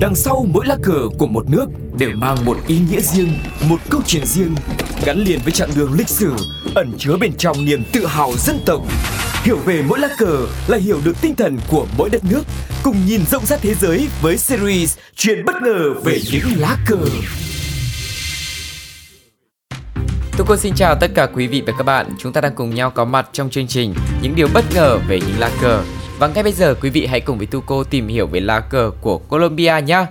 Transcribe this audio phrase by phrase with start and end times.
[0.00, 1.66] Đằng sau mỗi lá cờ của một nước
[1.98, 4.54] đều mang một ý nghĩa riêng, một câu chuyện riêng,
[5.04, 6.32] gắn liền với chặng đường lịch sử,
[6.74, 8.82] ẩn chứa bên trong niềm tự hào dân tộc.
[9.42, 12.42] Hiểu về mỗi lá cờ là hiểu được tinh thần của mỗi đất nước,
[12.82, 16.98] cùng nhìn rộng rãi thế giới với series Chuyện bất ngờ về những lá cờ.
[20.36, 22.06] Tôi cô xin chào tất cả quý vị và các bạn.
[22.18, 25.20] Chúng ta đang cùng nhau có mặt trong chương trình Những điều bất ngờ về
[25.20, 25.82] những lá cờ.
[26.18, 28.90] Và ngay bây giờ quý vị hãy cùng với Tuco tìm hiểu về lá cờ
[29.00, 30.06] của Colombia nhé.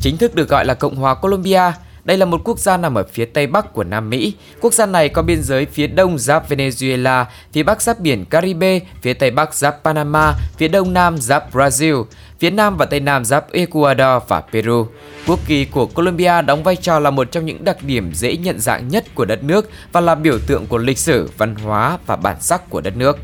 [0.00, 1.62] Chính thức được gọi là Cộng hòa Colombia.
[2.04, 4.34] Đây là một quốc gia nằm ở phía tây bắc của Nam Mỹ.
[4.60, 8.80] Quốc gia này có biên giới phía đông giáp Venezuela, phía bắc giáp biển Caribe,
[9.02, 12.04] phía tây bắc giáp Panama, phía đông nam giáp Brazil,
[12.38, 14.86] phía nam và tây nam giáp Ecuador và Peru.
[15.26, 18.60] Quốc kỳ của Colombia đóng vai trò là một trong những đặc điểm dễ nhận
[18.60, 22.16] dạng nhất của đất nước và là biểu tượng của lịch sử, văn hóa và
[22.16, 23.18] bản sắc của đất nước.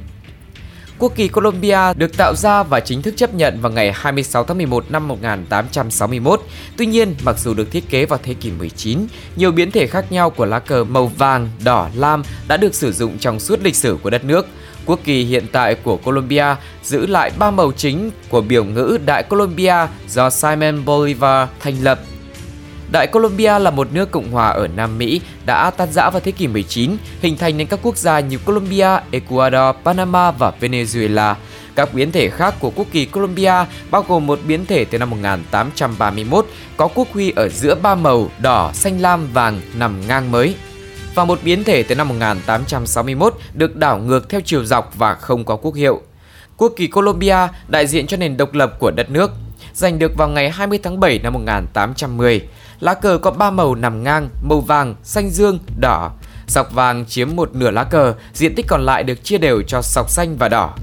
[0.98, 4.56] Quốc kỳ Colombia được tạo ra và chính thức chấp nhận vào ngày 26 tháng
[4.56, 6.42] 11 năm 1861.
[6.76, 8.98] Tuy nhiên, mặc dù được thiết kế vào thế kỷ 19,
[9.36, 12.92] nhiều biến thể khác nhau của lá cờ màu vàng, đỏ, lam đã được sử
[12.92, 14.46] dụng trong suốt lịch sử của đất nước.
[14.86, 19.22] Quốc kỳ hiện tại của Colombia giữ lại ba màu chính của biểu ngữ Đại
[19.22, 22.00] Colombia do Simon Bolivar thành lập
[22.95, 26.33] Đại Colombia là một nước cộng hòa ở Nam Mỹ đã tan rã vào thế
[26.33, 31.34] kỷ 19, hình thành nên các quốc gia như Colombia, Ecuador, Panama và Venezuela.
[31.75, 33.53] Các biến thể khác của quốc kỳ Colombia
[33.91, 38.31] bao gồm một biến thể từ năm 1831 có quốc huy ở giữa ba màu
[38.39, 40.55] đỏ, xanh lam, vàng nằm ngang mới
[41.15, 45.45] và một biến thể từ năm 1861 được đảo ngược theo chiều dọc và không
[45.45, 46.03] có quốc hiệu.
[46.56, 49.31] Quốc kỳ Colombia đại diện cho nền độc lập của đất nước,
[49.72, 52.48] giành được vào ngày 20 tháng 7 năm 1810.
[52.80, 56.12] Lá cờ có 3 màu nằm ngang, màu vàng, xanh dương, đỏ.
[56.47, 59.83] Sọc vàng chiếm một nửa lá cờ, diện tích còn lại được chia đều cho
[59.83, 60.75] sọc xanh và đỏ.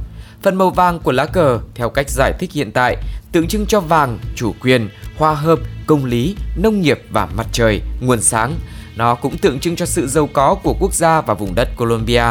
[0.42, 2.98] Phần màu vàng của lá cờ, theo cách giải thích hiện tại,
[3.32, 7.82] tượng trưng cho vàng, chủ quyền, hòa hợp, công lý, nông nghiệp và mặt trời,
[8.02, 8.54] nguồn sáng.
[8.96, 12.26] Nó cũng tượng trưng cho sự giàu có của quốc gia và vùng đất Colombia.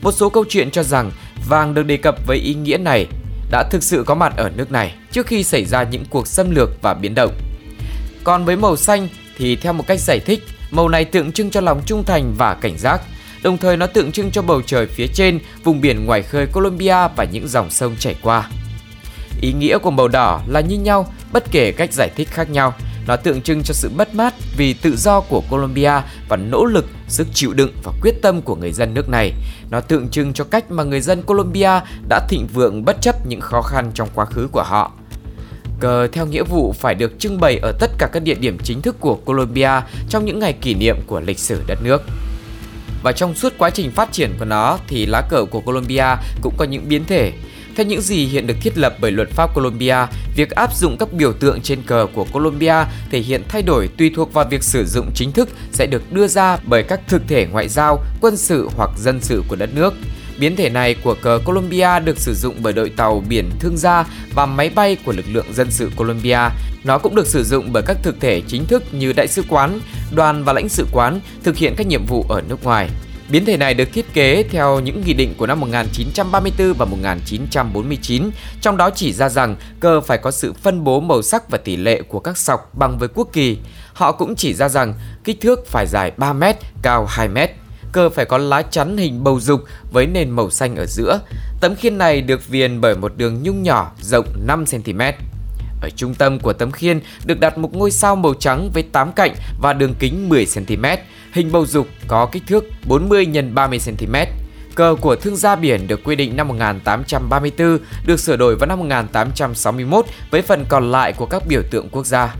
[0.00, 1.10] Một số câu chuyện cho rằng
[1.48, 3.06] vàng được đề cập với ý nghĩa này
[3.50, 6.50] đã thực sự có mặt ở nước này trước khi xảy ra những cuộc xâm
[6.50, 7.32] lược và biến động.
[8.24, 11.60] Còn với màu xanh thì theo một cách giải thích, màu này tượng trưng cho
[11.60, 13.00] lòng trung thành và cảnh giác,
[13.42, 17.08] đồng thời nó tượng trưng cho bầu trời phía trên, vùng biển ngoài khơi Colombia
[17.16, 18.48] và những dòng sông chảy qua.
[19.40, 22.74] Ý nghĩa của màu đỏ là như nhau, bất kể cách giải thích khác nhau.
[23.06, 25.92] Nó tượng trưng cho sự mất mát vì tự do của Colombia
[26.28, 29.32] và nỗ lực, sức chịu đựng và quyết tâm của người dân nước này.
[29.70, 33.40] Nó tượng trưng cho cách mà người dân Colombia đã thịnh vượng bất chấp những
[33.40, 34.92] khó khăn trong quá khứ của họ.
[36.12, 38.96] Theo nghĩa vụ phải được trưng bày ở tất cả các địa điểm chính thức
[39.00, 39.70] của Colombia
[40.08, 42.02] trong những ngày kỷ niệm của lịch sử đất nước.
[43.02, 46.06] Và trong suốt quá trình phát triển của nó thì lá cờ của Colombia
[46.42, 47.32] cũng có những biến thể.
[47.76, 49.96] Theo những gì hiện được thiết lập bởi luật pháp Colombia,
[50.36, 54.10] việc áp dụng các biểu tượng trên cờ của Colombia thể hiện thay đổi tùy
[54.16, 57.46] thuộc vào việc sử dụng chính thức sẽ được đưa ra bởi các thực thể
[57.46, 59.94] ngoại giao, quân sự hoặc dân sự của đất nước.
[60.38, 64.04] Biến thể này của cờ Colombia được sử dụng bởi đội tàu biển thương gia
[64.34, 66.38] và máy bay của lực lượng dân sự Colombia.
[66.84, 69.80] Nó cũng được sử dụng bởi các thực thể chính thức như đại sứ quán,
[70.14, 72.90] đoàn và lãnh sự quán thực hiện các nhiệm vụ ở nước ngoài.
[73.28, 78.30] Biến thể này được thiết kế theo những nghị định của năm 1934 và 1949,
[78.60, 81.76] trong đó chỉ ra rằng cờ phải có sự phân bố màu sắc và tỷ
[81.76, 83.58] lệ của các sọc bằng với quốc kỳ.
[83.92, 84.94] Họ cũng chỉ ra rằng
[85.24, 86.42] kích thước phải dài 3 m,
[86.82, 87.36] cao 2 m
[87.94, 91.20] cơ phải có lá chắn hình bầu dục với nền màu xanh ở giữa.
[91.60, 95.12] Tấm khiên này được viền bởi một đường nhung nhỏ rộng 5cm.
[95.82, 99.12] Ở trung tâm của tấm khiên được đặt một ngôi sao màu trắng với 8
[99.12, 100.96] cạnh và đường kính 10cm.
[101.32, 104.26] Hình bầu dục có kích thước 40 x 30cm.
[104.74, 108.78] Cờ của thương gia biển được quy định năm 1834, được sửa đổi vào năm
[108.78, 112.34] 1861 với phần còn lại của các biểu tượng quốc gia.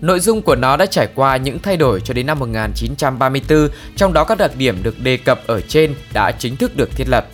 [0.00, 4.12] Nội dung của nó đã trải qua những thay đổi cho đến năm 1934, trong
[4.12, 7.26] đó các đặc điểm được đề cập ở trên đã chính thức được thiết lập.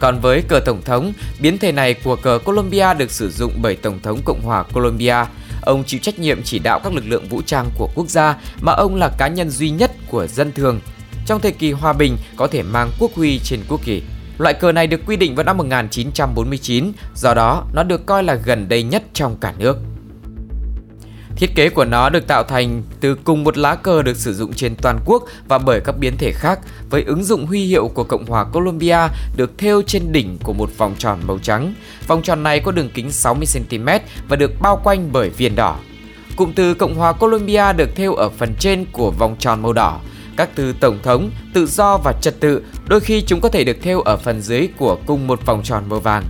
[0.00, 3.76] Còn với cờ tổng thống, biến thể này của cờ Colombia được sử dụng bởi
[3.76, 5.16] Tổng thống Cộng hòa Colombia.
[5.62, 8.72] Ông chịu trách nhiệm chỉ đạo các lực lượng vũ trang của quốc gia mà
[8.72, 10.80] ông là cá nhân duy nhất của dân thường.
[11.26, 14.02] Trong thời kỳ hòa bình có thể mang quốc huy trên quốc kỳ.
[14.38, 18.34] Loại cờ này được quy định vào năm 1949, do đó nó được coi là
[18.34, 19.76] gần đây nhất trong cả nước.
[21.36, 24.52] Thiết kế của nó được tạo thành từ cùng một lá cờ được sử dụng
[24.52, 26.60] trên toàn quốc và bởi các biến thể khác
[26.90, 28.98] với ứng dụng huy hiệu của Cộng hòa Colombia
[29.36, 31.74] được thêu trên đỉnh của một vòng tròn màu trắng.
[32.06, 35.76] Vòng tròn này có đường kính 60cm và được bao quanh bởi viền đỏ.
[36.36, 40.00] Cụm từ Cộng hòa Colombia được thêu ở phần trên của vòng tròn màu đỏ.
[40.36, 43.76] Các từ tổng thống, tự do và trật tự đôi khi chúng có thể được
[43.82, 46.24] thêu ở phần dưới của cùng một vòng tròn màu vàng.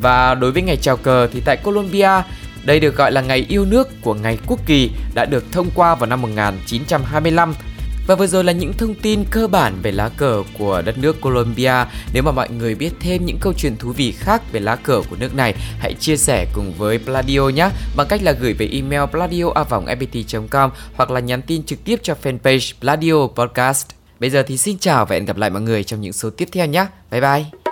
[0.00, 2.22] Và đối với ngày chào cờ thì tại Colombia
[2.64, 5.94] đây được gọi là ngày yêu nước của ngày quốc kỳ đã được thông qua
[5.94, 7.54] vào năm 1925
[8.06, 11.20] và vừa rồi là những thông tin cơ bản về lá cờ của đất nước
[11.20, 11.84] Colombia.
[12.12, 15.02] Nếu mà mọi người biết thêm những câu chuyện thú vị khác về lá cờ
[15.10, 18.68] của nước này, hãy chia sẻ cùng với Pladio nhé bằng cách là gửi về
[18.72, 23.86] email pladio@fpt.com hoặc là nhắn tin trực tiếp cho fanpage Pladio Podcast.
[24.20, 26.48] Bây giờ thì xin chào và hẹn gặp lại mọi người trong những số tiếp
[26.52, 26.86] theo nhé.
[27.10, 27.63] Bye bye.